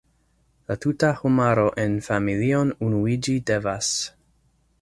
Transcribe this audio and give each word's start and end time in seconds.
La 0.71 0.77
tuta 0.85 1.09
homaro 1.19 1.67
en 1.83 1.95
familion 2.07 2.75
unuiĝi 2.89 3.37
devas. 3.51 3.93